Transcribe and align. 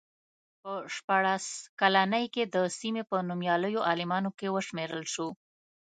په 0.61 0.71
شپاړس 0.95 1.45
کلنۍ 1.79 2.25
کې 2.33 2.43
د 2.55 2.55
سیمې 2.79 3.03
په 3.09 3.17
نومیالیو 3.29 3.85
عالمانو 3.89 4.29
کې 4.37 4.47
وشمېرل 4.55 5.03
شو. 5.13 5.27